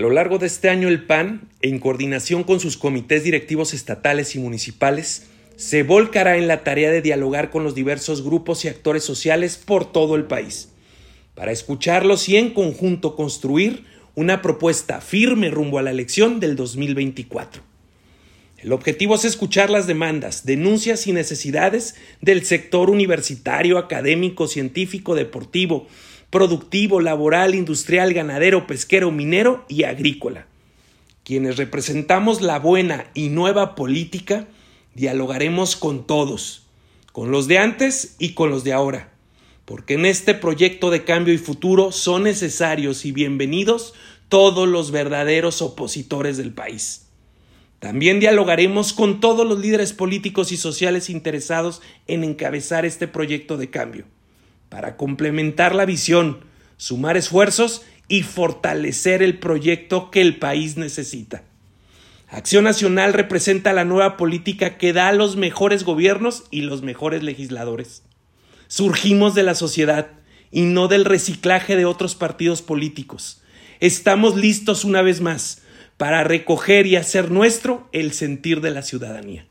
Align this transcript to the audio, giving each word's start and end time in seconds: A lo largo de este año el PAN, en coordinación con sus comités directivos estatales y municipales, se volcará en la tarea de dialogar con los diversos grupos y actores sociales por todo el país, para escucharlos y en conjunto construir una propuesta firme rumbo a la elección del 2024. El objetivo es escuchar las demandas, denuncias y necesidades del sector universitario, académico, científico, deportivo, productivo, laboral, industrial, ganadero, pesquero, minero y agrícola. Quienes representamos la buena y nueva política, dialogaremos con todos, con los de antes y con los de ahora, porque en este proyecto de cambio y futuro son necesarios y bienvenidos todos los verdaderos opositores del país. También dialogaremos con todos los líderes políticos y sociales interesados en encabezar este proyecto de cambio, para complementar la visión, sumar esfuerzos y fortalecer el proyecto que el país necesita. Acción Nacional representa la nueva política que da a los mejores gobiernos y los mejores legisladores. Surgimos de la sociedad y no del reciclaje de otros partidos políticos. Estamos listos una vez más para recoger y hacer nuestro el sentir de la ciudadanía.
A 0.00 0.02
lo 0.02 0.08
largo 0.08 0.38
de 0.38 0.46
este 0.46 0.70
año 0.70 0.88
el 0.88 1.04
PAN, 1.04 1.50
en 1.60 1.78
coordinación 1.78 2.42
con 2.42 2.58
sus 2.58 2.78
comités 2.78 3.22
directivos 3.22 3.74
estatales 3.74 4.34
y 4.34 4.38
municipales, 4.38 5.26
se 5.56 5.82
volcará 5.82 6.38
en 6.38 6.48
la 6.48 6.64
tarea 6.64 6.90
de 6.90 7.02
dialogar 7.02 7.50
con 7.50 7.64
los 7.64 7.74
diversos 7.74 8.24
grupos 8.24 8.64
y 8.64 8.68
actores 8.68 9.04
sociales 9.04 9.58
por 9.62 9.92
todo 9.92 10.16
el 10.16 10.24
país, 10.24 10.70
para 11.34 11.52
escucharlos 11.52 12.30
y 12.30 12.38
en 12.38 12.54
conjunto 12.54 13.14
construir 13.14 13.84
una 14.14 14.40
propuesta 14.40 15.02
firme 15.02 15.50
rumbo 15.50 15.78
a 15.78 15.82
la 15.82 15.90
elección 15.90 16.40
del 16.40 16.56
2024. 16.56 17.62
El 18.56 18.72
objetivo 18.72 19.16
es 19.16 19.26
escuchar 19.26 19.68
las 19.68 19.86
demandas, 19.86 20.46
denuncias 20.46 21.06
y 21.08 21.12
necesidades 21.12 21.94
del 22.22 22.46
sector 22.46 22.88
universitario, 22.88 23.76
académico, 23.76 24.48
científico, 24.48 25.14
deportivo, 25.14 25.88
productivo, 26.30 27.00
laboral, 27.00 27.54
industrial, 27.54 28.14
ganadero, 28.14 28.66
pesquero, 28.66 29.10
minero 29.10 29.64
y 29.68 29.84
agrícola. 29.84 30.46
Quienes 31.24 31.56
representamos 31.56 32.40
la 32.40 32.58
buena 32.58 33.10
y 33.14 33.28
nueva 33.28 33.74
política, 33.74 34.46
dialogaremos 34.94 35.76
con 35.76 36.06
todos, 36.06 36.66
con 37.12 37.30
los 37.30 37.46
de 37.46 37.58
antes 37.58 38.16
y 38.18 38.32
con 38.32 38.50
los 38.50 38.64
de 38.64 38.72
ahora, 38.72 39.12
porque 39.64 39.94
en 39.94 40.06
este 40.06 40.34
proyecto 40.34 40.90
de 40.90 41.04
cambio 41.04 41.34
y 41.34 41.38
futuro 41.38 41.92
son 41.92 42.24
necesarios 42.24 43.04
y 43.04 43.12
bienvenidos 43.12 43.94
todos 44.28 44.68
los 44.68 44.90
verdaderos 44.90 45.60
opositores 45.60 46.36
del 46.36 46.52
país. 46.52 47.06
También 47.80 48.20
dialogaremos 48.20 48.92
con 48.92 49.20
todos 49.20 49.46
los 49.46 49.58
líderes 49.58 49.92
políticos 49.92 50.52
y 50.52 50.56
sociales 50.56 51.10
interesados 51.10 51.80
en 52.06 52.24
encabezar 52.24 52.84
este 52.84 53.08
proyecto 53.08 53.56
de 53.56 53.70
cambio, 53.70 54.04
para 54.70 54.96
complementar 54.96 55.74
la 55.74 55.84
visión, 55.84 56.38
sumar 56.78 57.18
esfuerzos 57.18 57.82
y 58.08 58.22
fortalecer 58.22 59.22
el 59.22 59.38
proyecto 59.38 60.10
que 60.10 60.22
el 60.22 60.38
país 60.38 60.78
necesita. 60.78 61.42
Acción 62.28 62.64
Nacional 62.64 63.12
representa 63.12 63.72
la 63.72 63.84
nueva 63.84 64.16
política 64.16 64.78
que 64.78 64.92
da 64.92 65.08
a 65.08 65.12
los 65.12 65.36
mejores 65.36 65.84
gobiernos 65.84 66.44
y 66.50 66.62
los 66.62 66.80
mejores 66.80 67.22
legisladores. 67.22 68.02
Surgimos 68.68 69.34
de 69.34 69.42
la 69.42 69.56
sociedad 69.56 70.12
y 70.52 70.62
no 70.62 70.88
del 70.88 71.04
reciclaje 71.04 71.76
de 71.76 71.84
otros 71.84 72.14
partidos 72.14 72.62
políticos. 72.62 73.42
Estamos 73.80 74.36
listos 74.36 74.84
una 74.84 75.02
vez 75.02 75.20
más 75.20 75.62
para 75.96 76.22
recoger 76.24 76.86
y 76.86 76.96
hacer 76.96 77.30
nuestro 77.30 77.88
el 77.92 78.12
sentir 78.12 78.60
de 78.60 78.70
la 78.70 78.82
ciudadanía. 78.82 79.49